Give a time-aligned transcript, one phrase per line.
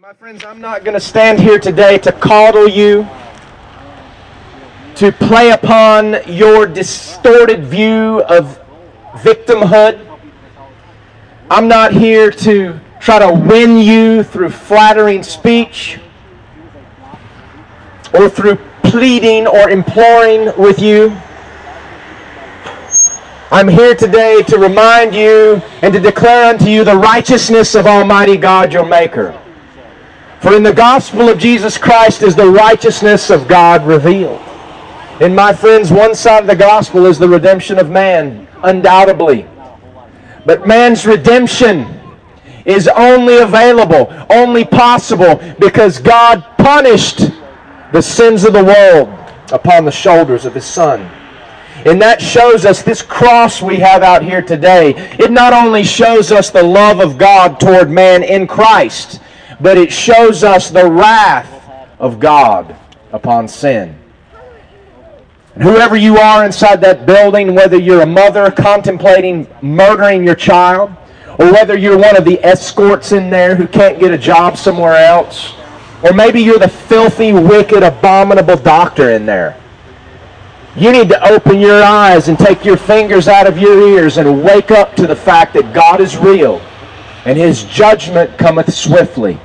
[0.00, 3.06] My friends, I'm not going to stand here today to coddle you,
[4.94, 8.58] to play upon your distorted view of
[9.16, 10.00] victimhood.
[11.50, 16.00] I'm not here to try to win you through flattering speech
[18.14, 21.10] or through pleading or imploring with you.
[23.50, 28.38] I'm here today to remind you and to declare unto you the righteousness of Almighty
[28.38, 29.39] God your Maker.
[30.40, 34.40] For in the gospel of Jesus Christ is the righteousness of God revealed.
[35.20, 39.46] And my friends, one side of the gospel is the redemption of man, undoubtedly.
[40.46, 42.00] But man's redemption
[42.64, 47.30] is only available, only possible, because God punished
[47.92, 49.08] the sins of the world
[49.52, 51.00] upon the shoulders of his Son.
[51.84, 54.94] And that shows us this cross we have out here today.
[55.18, 59.20] It not only shows us the love of God toward man in Christ,
[59.60, 61.48] but it shows us the wrath
[61.98, 62.76] of God
[63.12, 63.96] upon sin.
[65.54, 70.90] And whoever you are inside that building, whether you're a mother contemplating murdering your child,
[71.38, 74.96] or whether you're one of the escorts in there who can't get a job somewhere
[74.96, 75.54] else,
[76.02, 79.60] or maybe you're the filthy, wicked, abominable doctor in there
[80.76, 84.44] you need to open your eyes and take your fingers out of your ears and
[84.44, 86.60] wake up to the fact that God is real
[87.24, 89.38] and his judgment cometh swiftly.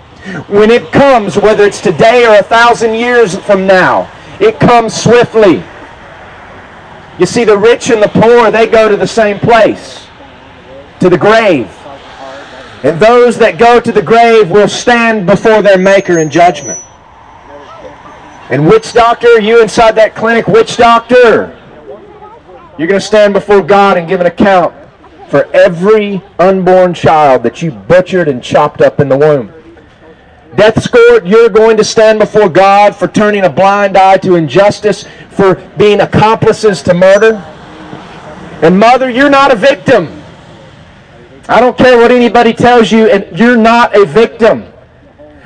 [0.47, 5.63] When it comes, whether it's today or a thousand years from now, it comes swiftly.
[7.19, 10.07] You see, the rich and the poor, they go to the same place,
[10.99, 11.67] to the grave.
[12.83, 16.79] And those that go to the grave will stand before their Maker in judgment.
[18.49, 21.59] And witch doctor, you inside that clinic, witch doctor,
[22.77, 24.73] you're going to stand before God and give an account
[25.29, 29.54] for every unborn child that you butchered and chopped up in the womb.
[30.55, 35.05] Death scored, you're going to stand before God for turning a blind eye to injustice,
[35.29, 37.35] for being accomplices to murder.
[38.61, 40.23] And mother, you're not a victim.
[41.47, 44.71] I don't care what anybody tells you, and you're not a victim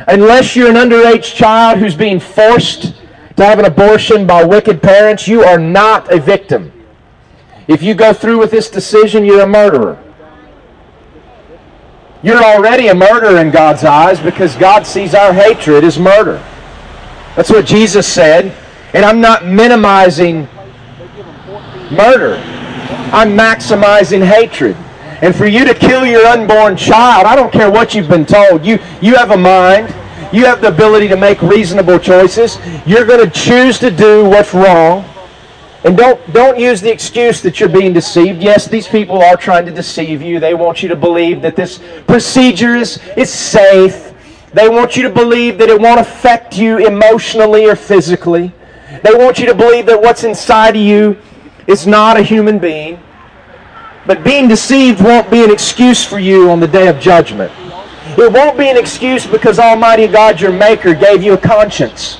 [0.09, 2.95] unless you're an underage child who's being forced
[3.35, 6.71] to have an abortion by wicked parents, you are not a victim.
[7.67, 10.03] If you go through with this decision, you're a murderer.
[12.21, 16.43] You're already a murderer in God's eyes because God sees our hatred as murder.
[17.35, 18.55] That's what Jesus said.
[18.93, 20.47] And I'm not minimizing
[21.91, 22.35] murder.
[23.13, 24.75] I'm maximizing hatred.
[25.21, 28.65] And for you to kill your unborn child, I don't care what you've been told.
[28.65, 29.87] You, you have a mind.
[30.33, 32.57] You have the ability to make reasonable choices.
[32.85, 35.05] You're going to choose to do what's wrong.
[35.83, 38.41] And don't, don't use the excuse that you're being deceived.
[38.41, 40.39] Yes, these people are trying to deceive you.
[40.39, 44.13] They want you to believe that this procedure is, is safe.
[44.53, 48.51] They want you to believe that it won't affect you emotionally or physically.
[49.03, 51.17] They want you to believe that what's inside of you
[51.67, 52.99] is not a human being.
[54.05, 57.51] But being deceived won't be an excuse for you on the day of judgment.
[58.17, 62.19] It won't be an excuse because Almighty God, your Maker, gave you a conscience.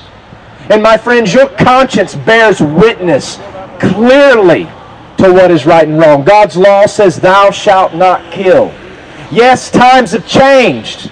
[0.70, 3.36] And my friends, your conscience bears witness
[3.80, 4.64] clearly
[5.18, 6.22] to what is right and wrong.
[6.24, 8.72] God's law says, Thou shalt not kill.
[9.32, 11.10] Yes, times have changed.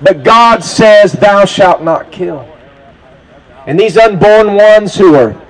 [0.00, 2.48] But God says, Thou shalt not kill.
[3.66, 5.40] And these unborn ones who are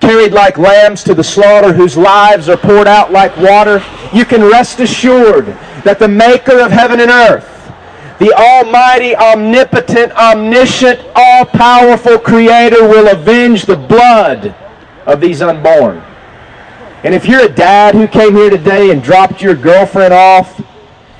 [0.00, 3.82] carried like lambs to the slaughter, whose lives are poured out like water,
[4.12, 5.46] you can rest assured
[5.84, 7.48] that the maker of heaven and earth,
[8.22, 14.54] the almighty, omnipotent, omniscient, all-powerful creator will avenge the blood
[15.06, 15.98] of these unborn.
[17.02, 20.62] And if you're a dad who came here today and dropped your girlfriend off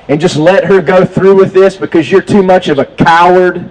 [0.07, 3.69] and just let her go through with this because you're too much of a coward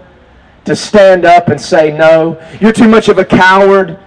[0.66, 3.98] to stand up and say no, you're too much of a coward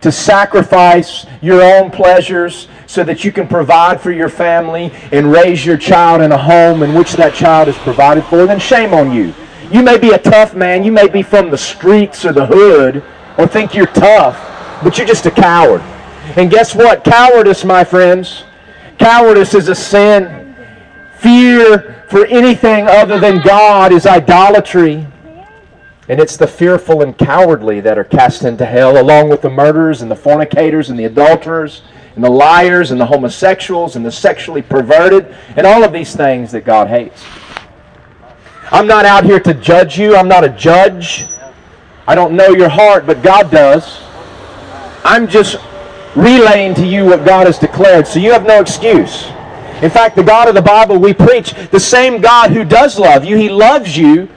[0.00, 5.66] to sacrifice your own pleasures so that you can provide for your family and raise
[5.66, 9.12] your child in a home in which that child is provided for, then shame on
[9.12, 9.34] you.
[9.72, 10.84] You may be a tough man.
[10.84, 13.02] You may be from the streets or the hood
[13.36, 14.38] or think you're tough,
[14.84, 15.80] but you're just a coward.
[16.36, 17.02] And guess what?
[17.02, 18.44] Cowardice, my friends,
[18.96, 20.54] cowardice is a sin.
[21.18, 25.04] Fear for anything other than God is idolatry.
[26.08, 30.00] And it's the fearful and cowardly that are cast into hell, along with the murderers
[30.00, 31.82] and the fornicators and the adulterers
[32.14, 36.52] and the liars and the homosexuals and the sexually perverted and all of these things
[36.52, 37.24] that God hates.
[38.70, 40.16] I'm not out here to judge you.
[40.16, 41.26] I'm not a judge.
[42.06, 44.00] I don't know your heart, but God does.
[45.04, 45.56] I'm just
[46.16, 49.26] relaying to you what God has declared, so you have no excuse.
[49.82, 53.24] In fact, the God of the Bible we preach, the same God who does love
[53.24, 54.28] you, He loves you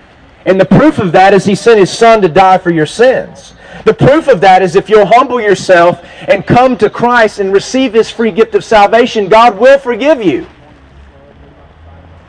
[0.47, 3.53] And the proof of that is he sent his son to die for your sins.
[3.87, 7.93] The proof of that is if you'll humble yourself and come to Christ and receive
[7.93, 10.45] his free gift of salvation, God will forgive you.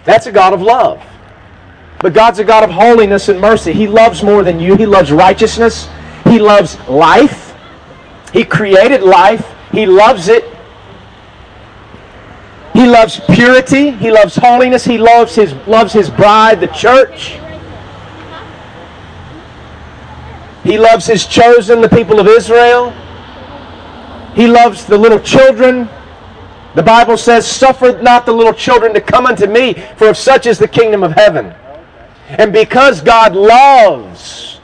[0.05, 1.03] That's a God of love.
[1.99, 3.73] But God's a God of holiness and mercy.
[3.73, 4.77] He loves more than you.
[4.77, 5.89] He loves righteousness.
[6.27, 7.57] He loves life.
[8.33, 9.45] He created life.
[9.73, 10.45] He loves it.
[12.73, 13.91] He loves purity.
[13.91, 14.85] He loves holiness.
[14.85, 17.41] He loves his, loves his bride, the church.
[20.69, 22.91] He loves his chosen, the people of Israel.
[24.35, 25.89] He loves the little children.
[26.75, 30.45] The Bible says, Suffer not the little children to come unto me, for of such
[30.45, 31.55] is the kingdom of heaven.
[32.29, 34.61] And because God loves,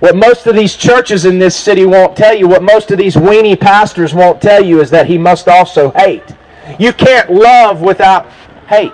[0.00, 3.16] what most of these churches in this city won't tell you, what most of these
[3.16, 6.34] weenie pastors won't tell you, is that He must also hate.
[6.78, 8.26] You can't love without
[8.68, 8.92] hate.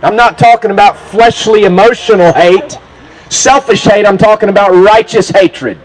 [0.00, 2.78] I'm not talking about fleshly, emotional hate,
[3.32, 4.06] selfish hate.
[4.06, 5.78] I'm talking about righteous hatred.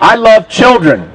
[0.00, 1.10] I love children.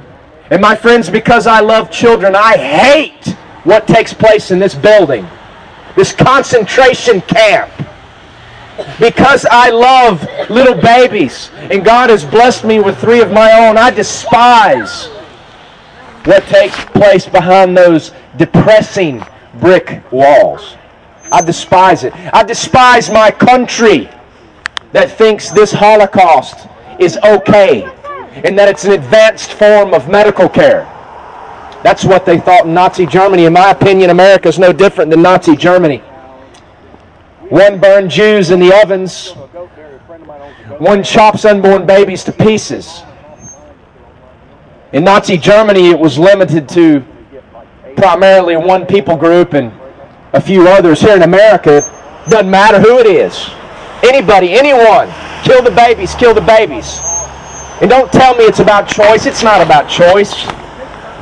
[0.49, 3.29] And my friends, because I love children, I hate
[3.63, 5.27] what takes place in this building
[5.95, 7.71] this concentration camp.
[8.99, 13.77] Because I love little babies and God has blessed me with three of my own,
[13.77, 15.07] I despise
[16.25, 19.23] what takes place behind those depressing
[19.59, 20.75] brick walls.
[21.31, 22.13] I despise it.
[22.33, 24.09] I despise my country
[24.93, 26.67] that thinks this Holocaust
[26.99, 27.83] is okay
[28.43, 30.89] and that it's an advanced form of medical care.
[31.83, 33.45] That's what they thought in Nazi Germany.
[33.45, 35.97] In my opinion, America is no different than Nazi Germany.
[37.49, 39.31] One burned Jews in the ovens.
[40.79, 43.03] One chops unborn babies to pieces.
[44.93, 47.03] In Nazi Germany, it was limited to
[47.97, 49.71] primarily one people group and
[50.33, 51.01] a few others.
[51.01, 51.81] Here in America,
[52.29, 53.49] doesn't matter who it is.
[54.03, 55.09] Anybody, anyone.
[55.43, 56.99] Kill the babies, kill the babies.
[57.81, 59.25] And don't tell me it's about choice.
[59.25, 60.45] It's not about choice.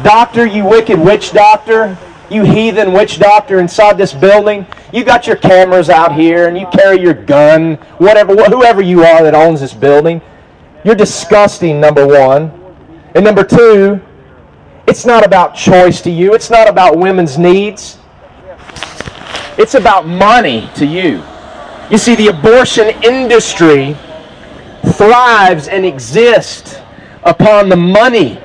[0.03, 1.95] Doctor, you wicked witch doctor,
[2.29, 6.65] you heathen witch doctor inside this building, you got your cameras out here and you
[6.71, 10.21] carry your gun, whatever, whoever you are that owns this building.
[10.83, 12.51] You're disgusting, number one.
[13.13, 14.01] And number two,
[14.87, 16.33] it's not about choice to you.
[16.33, 17.99] It's not about women's needs.
[19.57, 21.23] It's about money to you.
[21.91, 23.97] You see, the abortion industry
[24.93, 26.77] thrives and exists
[27.23, 28.39] upon the money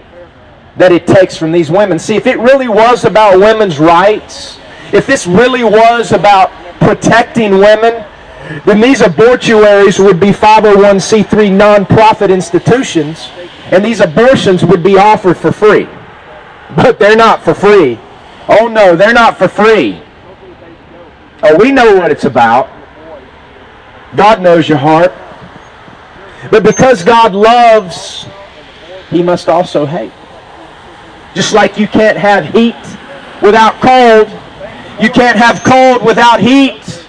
[0.76, 2.00] that it takes from these women.
[2.00, 4.58] See, if it really was about women's rights,
[4.92, 6.50] if this really was about
[6.80, 8.04] protecting women,
[8.64, 13.28] then these abortuaries would be 501c3 nonprofit institutions,
[13.66, 15.88] and these abortions would be offered for free.
[16.74, 17.98] But they're not for free.
[18.48, 20.02] Oh no, they're not for free.
[21.44, 22.75] Oh, we know what it's about.
[24.14, 25.12] God knows your heart.
[26.50, 28.26] But because God loves,
[29.10, 30.12] he must also hate.
[31.34, 32.76] Just like you can't have heat
[33.42, 34.28] without cold.
[35.00, 37.06] You can't have cold without heat.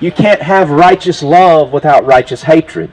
[0.00, 2.90] You can't have righteous love without righteous hatred.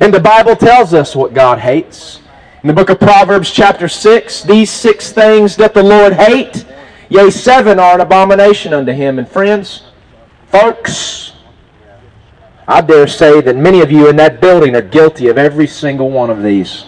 [0.00, 2.20] And the Bible tells us what God hates.
[2.62, 6.64] In the book of Proverbs, chapter 6, these six things that the Lord hate,
[7.08, 9.18] yea, seven are an abomination unto him.
[9.18, 9.82] And friends,
[10.48, 11.29] folks,
[12.70, 16.08] I dare say that many of you in that building are guilty of every single
[16.08, 16.84] one of these.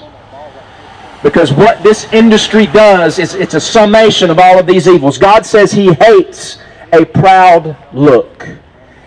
[1.24, 5.18] Because what this industry does is it's a summation of all of these evils.
[5.18, 6.58] God says he hates
[6.92, 8.48] a proud look.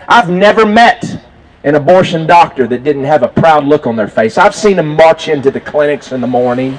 [0.06, 1.24] I've never met
[1.64, 4.36] an abortion doctor that didn't have a proud look on their face.
[4.36, 6.78] I've seen them march into the clinics in the morning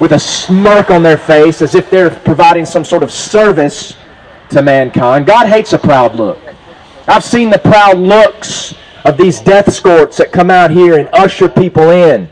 [0.00, 3.96] with a smirk on their face as if they're providing some sort of service
[4.48, 5.26] to mankind.
[5.26, 6.38] God hates a proud look.
[7.06, 11.48] I've seen the proud looks of these death escorts that come out here and usher
[11.48, 12.28] people in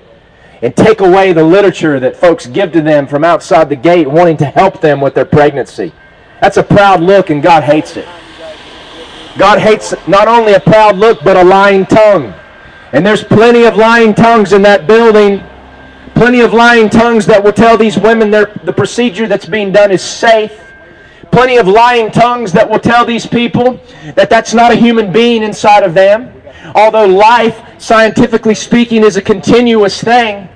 [0.62, 4.36] and take away the literature that folks give to them from outside the gate wanting
[4.36, 5.92] to help them with their pregnancy.
[6.40, 8.08] That's a proud look, and God hates it.
[9.38, 12.34] God hates not only a proud look, but a lying tongue.
[12.92, 15.42] And there's plenty of lying tongues in that building.
[16.14, 20.02] Plenty of lying tongues that will tell these women the procedure that's being done is
[20.02, 20.60] safe.
[21.30, 23.78] Plenty of lying tongues that will tell these people
[24.16, 26.37] that that's not a human being inside of them.
[26.74, 30.48] Although life, scientifically speaking, is a continuous thing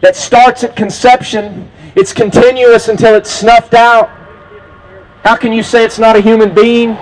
[0.00, 4.08] that starts at conception, it's continuous until it's snuffed out.
[5.22, 6.96] How can you say it's not a human being?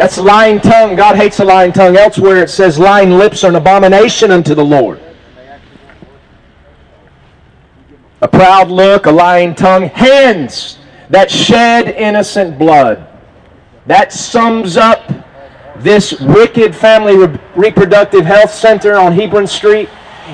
[0.00, 0.96] That's lying tongue.
[0.96, 1.94] God hates a lying tongue.
[1.96, 4.98] Elsewhere it says lying lips are an abomination unto the Lord.
[8.22, 10.78] A proud look, a lying tongue, hands
[11.10, 13.09] that shed innocent blood.
[13.90, 15.02] That sums up
[15.78, 19.88] this wicked family re- reproductive health center on Hebron Street.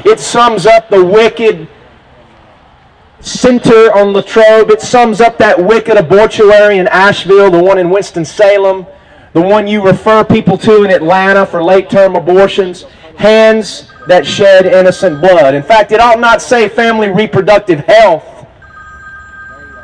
[0.04, 1.66] It sums up the wicked
[3.20, 4.68] center on Latrobe.
[4.70, 8.84] It sums up that wicked abortuary in Asheville, the one in Winston-Salem,
[9.32, 12.82] the one you refer people to in Atlanta for late-term abortions.
[13.16, 15.54] Hands that shed innocent blood.
[15.54, 18.36] In fact, it ought not say family reproductive health.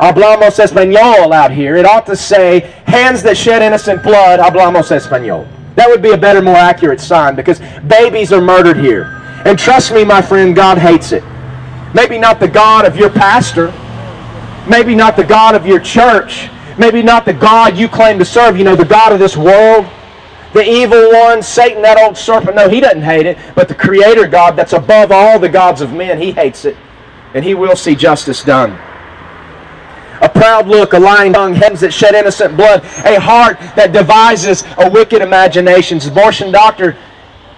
[0.02, 1.76] Hablamos español out here.
[1.76, 4.39] It ought to say hands that shed innocent blood.
[4.39, 5.49] Hablamos español.
[5.77, 7.59] That would be a better, more accurate sign because
[7.89, 9.05] babies are murdered here.
[9.47, 11.25] And trust me, my friend, God hates it.
[11.95, 13.73] Maybe not the God of your pastor.
[14.69, 16.51] Maybe not the God of your church.
[16.79, 18.59] Maybe not the God you claim to serve.
[18.59, 19.87] You know, the God of this world.
[20.53, 22.57] The evil one, Satan, that old serpent.
[22.57, 23.39] No, he doesn't hate it.
[23.55, 26.77] But the creator God that's above all the gods of men, he hates it.
[27.33, 28.79] And he will see justice done
[30.23, 34.64] a proud look, a lying tongue, hands that shed innocent blood, a heart that devises
[34.79, 36.07] a wicked imaginations.
[36.07, 36.97] Abortion doctor,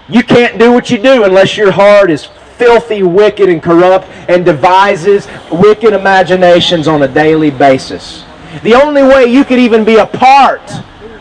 [0.08, 2.24] you can't do what you do unless your heart is
[2.56, 8.24] filthy, wicked, and corrupt and devises wicked imaginations on a daily basis.
[8.62, 10.70] The only way you could even be a part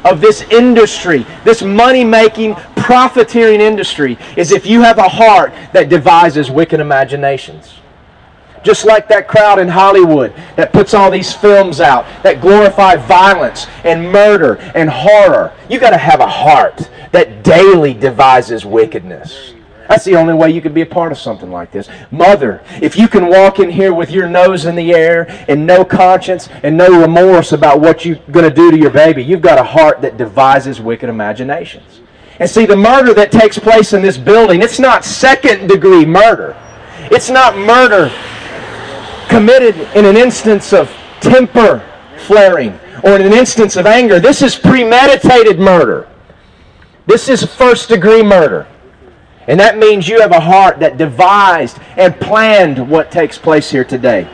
[0.06, 5.90] of this industry, this money making, profiteering industry, is if you have a heart that
[5.90, 7.74] devises wicked imaginations.
[8.64, 13.68] Just like that crowd in Hollywood that puts all these films out that glorify violence
[13.84, 15.54] and murder and horror.
[15.70, 19.54] You got to have a heart that daily devises wickedness.
[19.90, 21.90] That's the only way you could be a part of something like this.
[22.10, 25.84] Mother, if you can walk in here with your nose in the air and no
[25.84, 29.60] conscience and no remorse about what you're going to do to your baby, you've got
[29.60, 32.00] a heart that devises wicked imaginations.
[32.40, 36.58] And see, the murder that takes place in this building, it's not second degree murder.
[37.12, 38.10] It's not murder
[39.34, 41.84] committed in an instance of temper
[42.18, 44.20] flaring or in an instance of anger.
[44.20, 46.08] This is premeditated murder.
[47.08, 48.68] This is first degree murder.
[49.48, 53.84] And that means you have a heart that devised and planned what takes place here
[53.84, 54.30] today.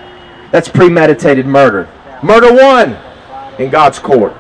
[0.52, 1.88] That's premeditated murder.
[2.22, 2.98] Murder one
[3.58, 4.34] in God's court.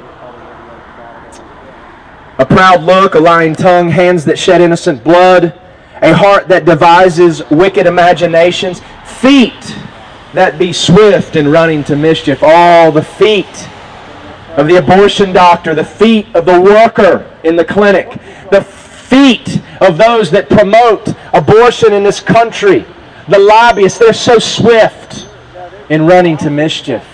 [2.37, 5.57] A proud look, a lying tongue, hands that shed innocent blood,
[6.01, 9.75] a heart that devises wicked imaginations, feet
[10.33, 12.39] that be swift in running to mischief.
[12.43, 13.69] All the feet
[14.57, 18.09] of the abortion doctor, the feet of the worker in the clinic,
[18.51, 22.86] the feet of those that promote abortion in this country,
[23.27, 25.27] the lobbyists, they're so swift
[25.89, 27.05] in running to mischief.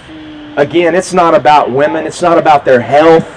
[0.58, 3.30] Again, it's not about women, it's not about their health,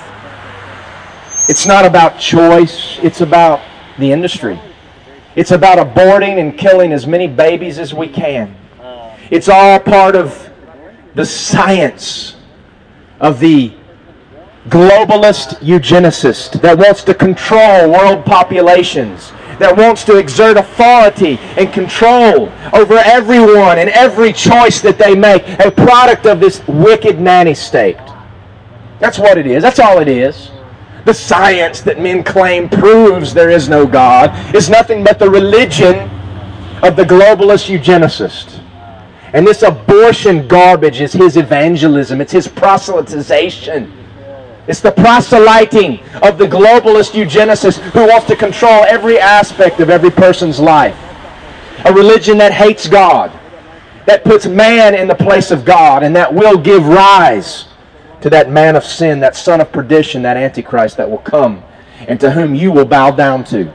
[1.48, 3.60] it's not about choice, it's about
[3.98, 4.60] the industry.
[5.34, 8.56] It's about aborting and killing as many babies as we can.
[9.30, 10.50] It's all part of
[11.14, 12.36] the science
[13.20, 13.72] of the
[14.68, 22.50] globalist eugenicist that wants to control world populations, that wants to exert authority and control
[22.72, 27.98] over everyone and every choice that they make, a product of this wicked nanny state.
[28.98, 29.62] That's what it is.
[29.62, 30.50] That's all it is.
[31.04, 35.96] The science that men claim proves there is no God is nothing but the religion
[36.82, 38.62] of the globalist eugenicist.
[39.32, 42.20] And this abortion garbage is his evangelism.
[42.20, 43.92] It's his proselytization.
[44.66, 50.10] It's the proselyting of the globalist eugenicist who wants to control every aspect of every
[50.10, 50.96] person's life.
[51.84, 53.30] A religion that hates God,
[54.06, 57.68] that puts man in the place of God, and that will give rise
[58.20, 61.62] to that man of sin, that son of perdition, that antichrist that will come,
[62.00, 63.72] and to whom you will bow down to.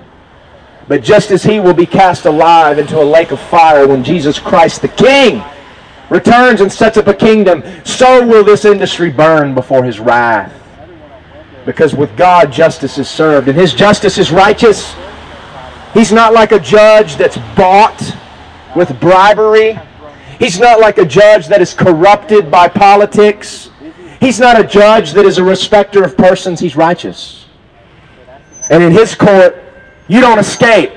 [0.88, 4.38] But just as he will be cast alive into a lake of fire when Jesus
[4.38, 5.44] Christ the King
[6.10, 10.54] returns and sets up a kingdom, so will this industry burn before his wrath.
[11.66, 14.94] Because with God, justice is served, and his justice is righteous.
[15.94, 18.16] He's not like a judge that's bought
[18.76, 19.80] with bribery.
[20.40, 23.70] He's not like a judge that is corrupted by politics.
[24.20, 26.60] He's not a judge that is a respecter of persons.
[26.60, 27.46] He's righteous.
[28.70, 29.63] And in his court,
[30.08, 30.92] you don't escape.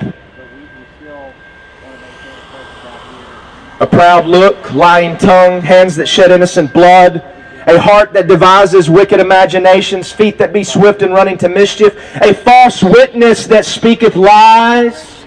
[3.79, 7.23] A proud look, lying tongue, hands that shed innocent blood,
[7.67, 12.33] a heart that devises wicked imaginations, feet that be swift in running to mischief, a
[12.33, 15.25] false witness that speaketh lies.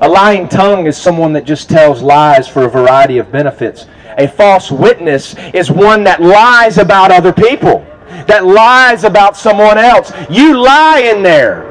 [0.00, 3.86] A lying tongue is someone that just tells lies for a variety of benefits.
[4.18, 7.86] A false witness is one that lies about other people
[8.28, 10.12] that lies about someone else.
[10.30, 11.64] You lie in there.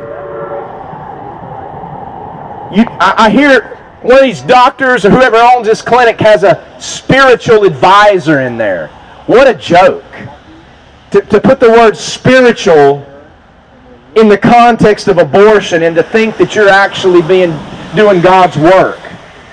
[2.74, 6.76] You, I, I hear one of these doctors or whoever owns this clinic has a
[6.80, 8.88] spiritual advisor in there.
[9.28, 10.04] What a joke.
[11.12, 13.06] to, to put the word spiritual
[14.16, 17.58] in the context of abortion and to think that you're actually being
[17.96, 19.00] doing God's work.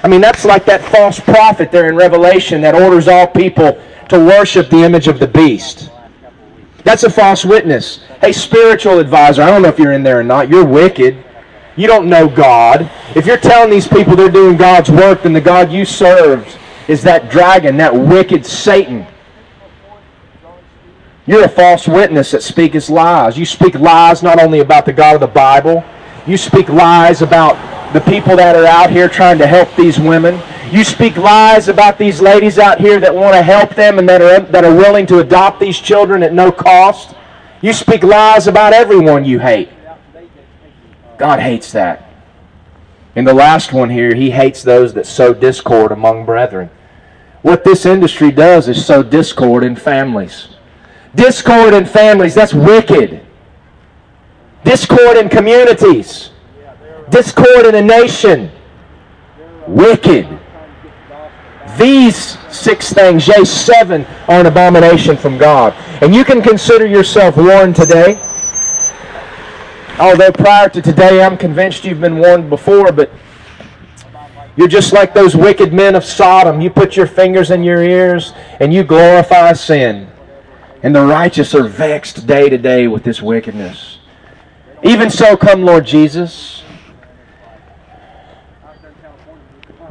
[0.03, 4.19] I mean, that's like that false prophet there in Revelation that orders all people to
[4.19, 5.91] worship the image of the beast.
[6.85, 8.05] That's a false witness.
[8.21, 10.49] Hey, spiritual advisor, I don't know if you're in there or not.
[10.49, 11.25] You're wicked.
[11.77, 12.91] You don't know God.
[13.17, 16.47] If you're telling these people they're doing God's work, then the God you serve
[16.87, 19.07] is that dragon, that wicked Satan.
[21.27, 23.39] You're a false witness that speaks lies.
[23.39, 25.83] You speak lies not only about the God of the Bible,
[26.27, 27.57] you speak lies about
[27.95, 30.43] the people that are out here trying to help these women.
[30.73, 34.21] You speak lies about these ladies out here that want to help them and that
[34.21, 37.15] are, that are willing to adopt these children at no cost.
[37.63, 39.69] You speak lies about everyone you hate.
[41.19, 42.11] God hates that.
[43.15, 46.71] In the last one here, he hates those that sow discord among brethren.
[47.43, 50.49] What this industry does is sow discord in families.
[51.15, 53.25] Discord in families, that's wicked.
[54.65, 56.31] Discord in communities.
[57.11, 58.51] Discord in a nation.
[59.67, 60.27] Wicked.
[61.79, 65.75] These six things, yea, seven, are an abomination from God.
[66.03, 68.17] And you can consider yourself warned today.
[69.99, 73.11] Although prior to today, I'm convinced you've been warned before, but
[74.57, 76.61] you're just like those wicked men of Sodom.
[76.61, 80.09] You put your fingers in your ears and you glorify sin.
[80.83, 83.99] And the righteous are vexed day to day with this wickedness.
[84.83, 86.63] Even so, come, Lord Jesus.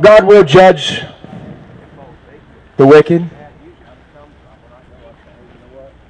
[0.02, 1.04] God will judge
[2.78, 3.30] the wicked.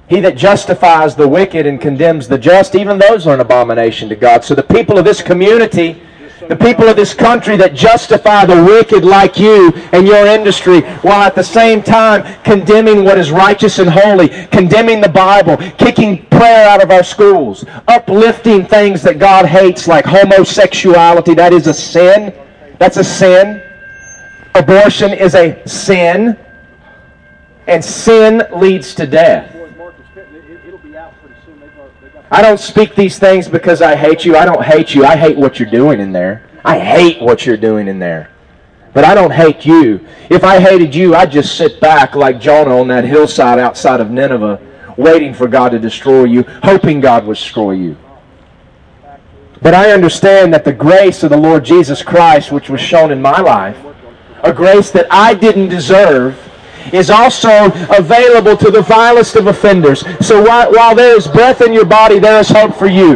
[0.08, 4.16] He that justifies the wicked and condemns the just, even those are an abomination to
[4.16, 4.44] God.
[4.44, 6.00] So the people of this community
[6.48, 11.22] the people of this country that justify the wicked like you and your industry while
[11.22, 16.68] at the same time condemning what is righteous and holy, condemning the Bible, kicking prayer
[16.68, 21.34] out of our schools, uplifting things that God hates like homosexuality.
[21.34, 22.34] That is a sin.
[22.78, 23.63] That's a sin.
[24.54, 26.38] Abortion is a sin.
[27.66, 29.54] And sin leads to death.
[32.30, 34.36] I don't speak these things because I hate you.
[34.36, 35.04] I don't hate you.
[35.04, 36.48] I hate what you're doing in there.
[36.64, 38.30] I hate what you're doing in there.
[38.92, 40.06] But I don't hate you.
[40.30, 44.10] If I hated you, I'd just sit back like Jonah on that hillside outside of
[44.10, 44.60] Nineveh,
[44.96, 47.96] waiting for God to destroy you, hoping God would destroy you.
[49.62, 53.20] But I understand that the grace of the Lord Jesus Christ, which was shown in
[53.20, 53.78] my life,
[54.44, 56.40] a grace that I didn't deserve,
[56.92, 60.04] is also available to the vilest of offenders.
[60.24, 63.14] So while, while there is breath in your body, there is hope for you.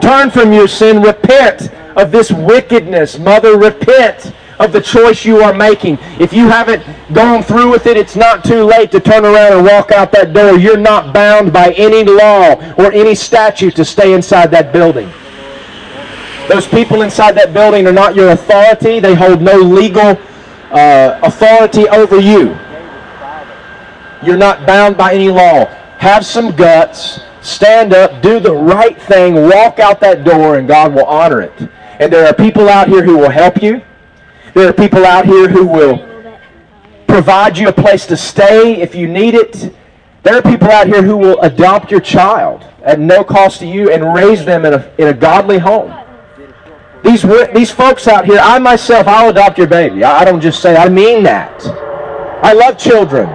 [0.00, 1.02] Turn from your sin.
[1.02, 3.18] Repent of this wickedness.
[3.18, 5.98] Mother, repent of the choice you are making.
[6.18, 9.66] If you haven't gone through with it, it's not too late to turn around and
[9.66, 10.58] walk out that door.
[10.58, 15.12] You're not bound by any law or any statute to stay inside that building.
[16.48, 19.00] Those people inside that building are not your authority.
[19.00, 20.18] They hold no legal
[20.70, 22.56] uh, authority over you.
[24.24, 25.66] You're not bound by any law.
[25.98, 27.20] Have some guts.
[27.42, 28.22] Stand up.
[28.22, 29.34] Do the right thing.
[29.34, 31.52] Walk out that door, and God will honor it.
[32.00, 33.82] And there are people out here who will help you.
[34.54, 35.98] There are people out here who will
[37.06, 39.74] provide you a place to stay if you need it.
[40.22, 43.90] There are people out here who will adopt your child at no cost to you
[43.90, 45.94] and raise them in a, in a godly home.
[47.04, 47.22] These,
[47.54, 50.04] these folks out here, I myself, I'll adopt your baby.
[50.04, 51.64] I don't just say, I mean that.
[52.42, 53.28] I love children.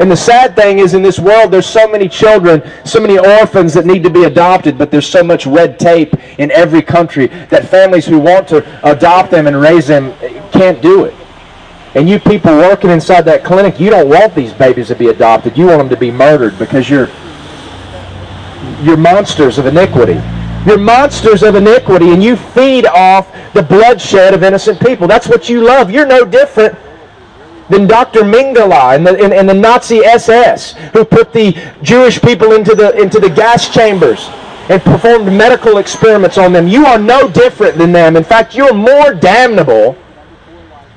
[0.00, 3.74] And the sad thing is in this world, there's so many children, so many orphans
[3.74, 7.68] that need to be adopted, but there's so much red tape in every country that
[7.68, 10.12] families who want to adopt them and raise them
[10.52, 11.14] can't do it.
[11.96, 15.58] And you people working inside that clinic, you don't want these babies to be adopted.
[15.58, 17.08] You want them to be murdered because you're,
[18.82, 20.20] you're monsters of iniquity.
[20.68, 25.08] You're monsters of iniquity, and you feed off the bloodshed of innocent people.
[25.08, 25.90] That's what you love.
[25.90, 26.76] You're no different
[27.70, 28.20] than Dr.
[28.20, 32.94] Mengele and the, and, and the Nazi SS, who put the Jewish people into the,
[33.00, 34.28] into the gas chambers
[34.68, 36.68] and performed medical experiments on them.
[36.68, 38.14] You are no different than them.
[38.14, 39.96] In fact, you're more damnable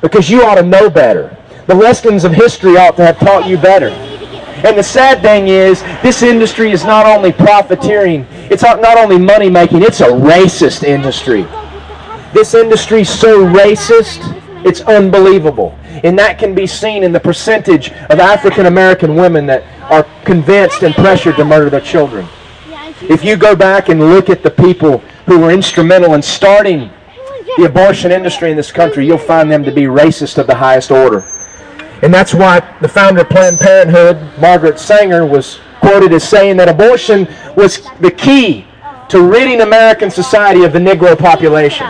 [0.01, 1.37] because you ought to know better.
[1.67, 3.87] The lessons of history ought to have taught you better.
[4.63, 9.49] And the sad thing is, this industry is not only profiteering, it's not only money
[9.49, 11.43] making, it's a racist industry.
[12.33, 14.19] This industry is so racist,
[14.65, 15.77] it's unbelievable.
[16.03, 20.83] And that can be seen in the percentage of African American women that are convinced
[20.83, 22.27] and pressured to murder their children.
[23.01, 26.91] If you go back and look at the people who were instrumental in starting
[27.57, 30.91] the abortion industry in this country, you'll find them to be racist of the highest
[30.91, 31.23] order.
[32.01, 36.69] And that's why the founder of Planned Parenthood, Margaret Sanger, was quoted as saying that
[36.69, 38.65] abortion was the key
[39.09, 41.85] to ridding American society of the Negro population.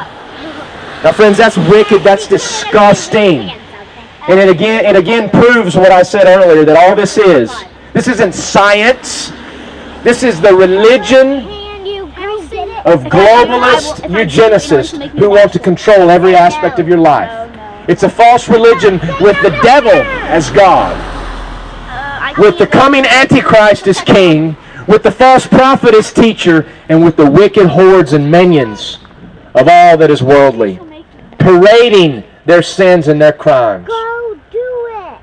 [1.04, 2.04] Now, friends, that's wicked.
[2.04, 3.52] That's disgusting.
[4.28, 7.52] And it again, it again proves what I said earlier that all this is.
[7.94, 9.32] This isn't science.
[10.04, 11.48] This is the religion
[12.86, 17.50] of globalist eugenicists who want to control every aspect of your life.
[17.88, 20.96] It's a false religion with the devil as God,
[22.38, 24.56] with the coming Antichrist as king,
[24.88, 29.00] with the false prophet as teacher, and with the wicked hordes and minions
[29.54, 30.80] of all that is worldly,
[31.39, 33.88] parading their sins and their crimes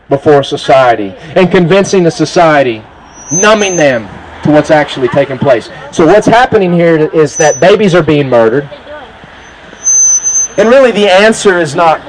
[0.08, 2.82] before society and convincing the society,
[3.32, 4.02] numbing them
[4.42, 5.68] to what's actually taking place.
[5.92, 8.68] So what's happening here is that babies are being murdered.
[10.58, 12.00] And really the answer is not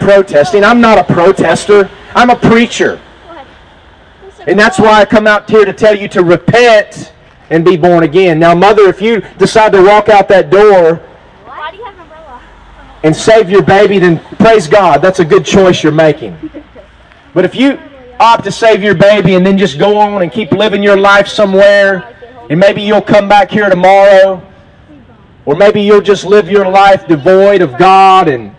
[0.00, 0.64] protesting.
[0.64, 1.90] I'm not a protester.
[2.14, 3.00] I'm a preacher.
[4.46, 7.12] And that's why I come out here to tell you to repent
[7.50, 8.38] and be born again.
[8.38, 11.00] Now, mother, if you decide to walk out that door
[13.04, 15.02] and save your baby, then praise God.
[15.02, 16.36] That's a good choice you're making.
[17.34, 17.78] But if you
[18.18, 21.28] opt to save your baby and then just go on and keep living your life
[21.28, 22.16] somewhere,
[22.50, 24.42] and maybe you'll come back here tomorrow,
[25.44, 28.54] or maybe you'll just live your life devoid of God and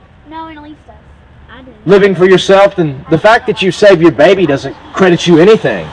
[1.86, 5.88] living for yourself, then the fact that you save your baby doesn't credit you anything.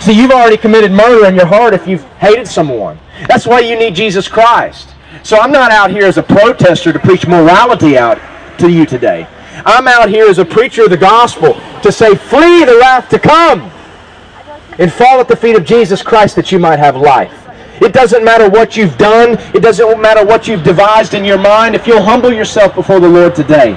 [0.00, 2.98] See, you've already committed murder in your heart if you've hated someone.
[3.26, 4.90] That's why you need Jesus Christ.
[5.22, 8.18] So I'm not out here as a protester to preach morality out
[8.58, 9.26] to you today.
[9.64, 13.18] I'm out here as a preacher of the gospel to say, flee the wrath to
[13.18, 13.62] come
[14.78, 17.32] and fall at the feet of Jesus Christ that you might have life.
[17.80, 19.38] It doesn't matter what you've done.
[19.54, 21.74] It doesn't matter what you've devised in your mind.
[21.74, 23.72] If you'll humble yourself before the Lord today,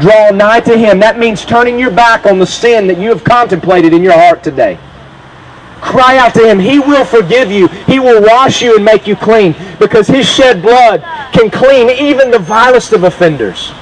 [0.00, 0.98] draw nigh to Him.
[0.98, 4.42] That means turning your back on the sin that you have contemplated in your heart
[4.42, 4.78] today.
[5.80, 6.58] Cry out to Him.
[6.58, 7.68] He will forgive you.
[7.68, 12.30] He will wash you and make you clean because His shed blood can clean even
[12.30, 13.72] the vilest of offenders.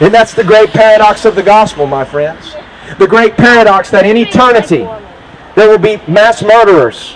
[0.00, 2.54] And that's the great paradox of the gospel, my friends.
[2.98, 4.86] The great paradox that in eternity
[5.54, 7.14] there will be mass murderers.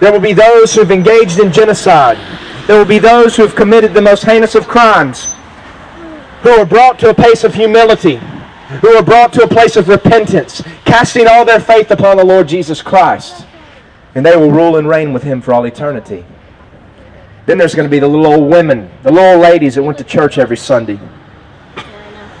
[0.00, 2.18] There will be those who have engaged in genocide.
[2.66, 5.33] There will be those who have committed the most heinous of crimes,
[6.44, 8.16] who are brought to a place of humility,
[8.82, 12.46] who are brought to a place of repentance, casting all their faith upon the Lord
[12.46, 13.46] Jesus Christ.
[14.14, 16.22] And they will rule and reign with him for all eternity.
[17.46, 19.96] Then there's going to be the little old women, the little old ladies that went
[19.98, 21.00] to church every Sunday.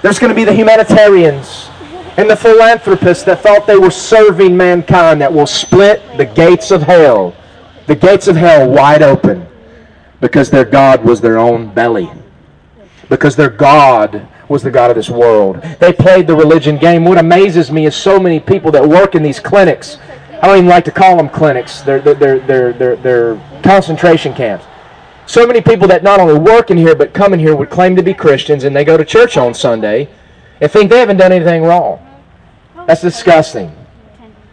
[0.02, 1.70] There's going to be the humanitarians
[2.18, 6.82] and the philanthropists that thought they were serving mankind that will split the gates of
[6.82, 7.34] hell,
[7.86, 9.46] the gates of hell wide open
[10.20, 12.10] because their God was their own belly.
[13.08, 15.62] Because their God was the God of this world.
[15.80, 17.04] They played the religion game.
[17.04, 19.98] What amazes me is so many people that work in these clinics.
[20.42, 21.80] I don't even like to call them clinics.
[21.80, 24.66] They're, they're, they're, they're, they're concentration camps.
[25.26, 27.96] So many people that not only work in here but come in here would claim
[27.96, 30.08] to be Christians and they go to church on Sunday
[30.60, 31.98] and think they haven't done anything wrong.
[32.86, 33.74] That's disgusting.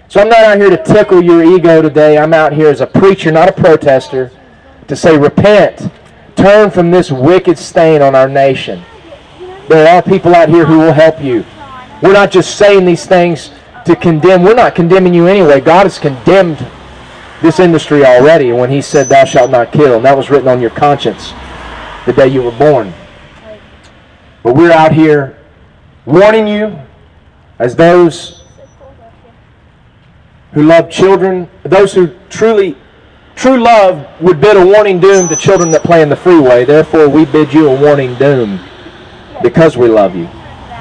[0.07, 2.17] So I'm not out here to tickle your ego today.
[2.17, 4.31] I'm out here as a preacher, not a protester,
[4.87, 5.89] to say repent.
[6.41, 8.81] Turn from this wicked stain on our nation.
[9.69, 11.45] There are people out here who will help you.
[12.01, 13.51] We're not just saying these things
[13.85, 14.41] to condemn.
[14.41, 15.61] We're not condemning you anyway.
[15.61, 16.65] God has condemned
[17.43, 19.97] this industry already when he said, Thou shalt not kill.
[19.97, 21.31] And that was written on your conscience
[22.07, 22.91] the day you were born.
[24.41, 25.37] But we're out here
[26.07, 26.75] warning you
[27.59, 28.41] as those
[30.53, 32.75] who love children, those who truly,
[33.35, 36.65] true love would bid a warning doom to children that play in the freeway.
[36.65, 38.59] Therefore, we bid you a warning doom
[39.41, 40.27] because we love you.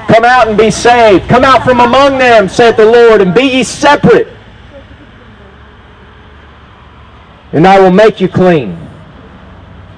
[0.08, 1.28] Come out and be saved.
[1.28, 4.28] Come out from among them, saith the Lord, and be ye separate
[7.52, 8.78] and I will make you clean.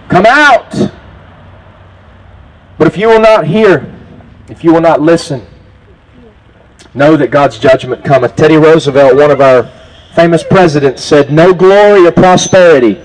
[0.08, 0.70] Come out.
[2.78, 3.94] But if you will not hear,
[4.48, 5.46] if you will not listen,
[6.94, 8.36] know that God's judgment cometh.
[8.36, 9.70] Teddy Roosevelt, one of our
[10.14, 13.02] famous presidents, said, No glory or prosperity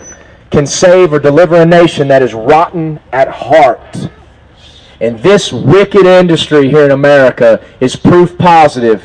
[0.52, 4.10] can save or deliver a nation that is rotten at heart.
[5.00, 9.04] And this wicked industry here in America is proof positive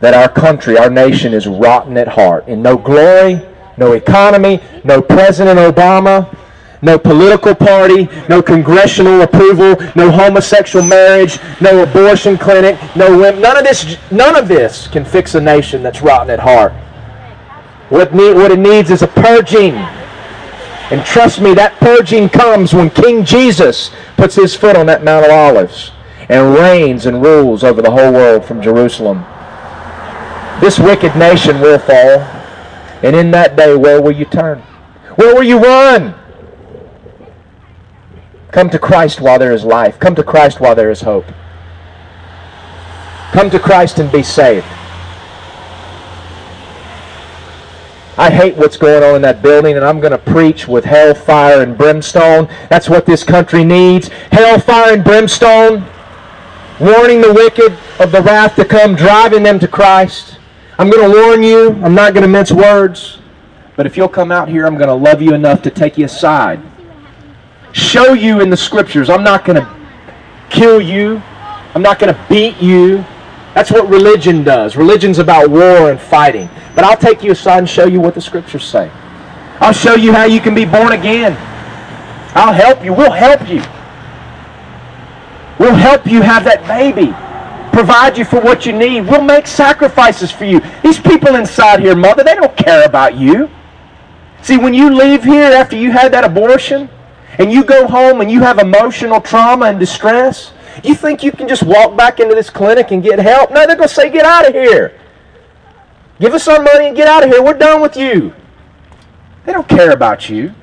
[0.00, 2.44] that our country, our nation, is rotten at heart.
[2.48, 3.40] And no glory,
[3.76, 6.36] no economy, no President Obama,
[6.84, 13.64] no political party, no congressional approval, no homosexual marriage, no abortion clinic, no none of
[13.64, 16.72] this none of this can fix a nation that's rotten at heart.
[17.88, 19.74] What, need, what it needs is a purging.
[19.74, 25.24] And trust me, that purging comes when King Jesus puts his foot on that Mount
[25.24, 25.92] of Olives
[26.28, 29.24] and reigns and rules over the whole world from Jerusalem.
[30.60, 32.20] This wicked nation will fall.
[33.02, 34.60] And in that day, where will you turn?
[35.16, 36.14] Where will you run?
[38.54, 39.98] Come to Christ while there is life.
[39.98, 41.24] Come to Christ while there is hope.
[43.32, 44.64] Come to Christ and be saved.
[48.16, 51.62] I hate what's going on in that building, and I'm going to preach with hellfire
[51.62, 52.46] and brimstone.
[52.70, 54.06] That's what this country needs.
[54.30, 55.84] Hellfire and brimstone,
[56.78, 60.38] warning the wicked of the wrath to come, driving them to Christ.
[60.78, 61.70] I'm going to warn you.
[61.82, 63.18] I'm not going to mince words.
[63.74, 66.04] But if you'll come out here, I'm going to love you enough to take you
[66.04, 66.62] aside.
[67.74, 69.10] Show you in the scriptures.
[69.10, 69.88] I'm not going to
[70.48, 71.20] kill you.
[71.74, 73.04] I'm not going to beat you.
[73.52, 74.76] That's what religion does.
[74.76, 76.48] Religion's about war and fighting.
[76.76, 78.92] But I'll take you aside and show you what the scriptures say.
[79.58, 81.32] I'll show you how you can be born again.
[82.36, 82.92] I'll help you.
[82.92, 83.62] We'll help you.
[85.58, 87.12] We'll help you have that baby.
[87.72, 89.00] Provide you for what you need.
[89.00, 90.60] We'll make sacrifices for you.
[90.84, 93.50] These people inside here, mother, they don't care about you.
[94.42, 96.88] See, when you leave here after you had that abortion
[97.38, 101.48] and you go home and you have emotional trauma and distress, you think you can
[101.48, 103.50] just walk back into this clinic and get help?
[103.50, 104.98] No, they're going to say, get out of here.
[106.20, 107.42] Give us our money and get out of here.
[107.42, 108.32] We're done with you.
[109.44, 110.54] They don't care about you.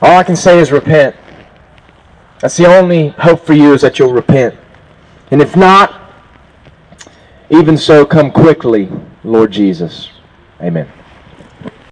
[0.00, 1.16] All I can say is repent.
[2.40, 4.54] That's the only hope for you is that you'll repent.
[5.30, 6.12] And if not,
[7.50, 8.90] even so, come quickly,
[9.26, 10.08] Lord Jesus.
[10.62, 10.95] Amen.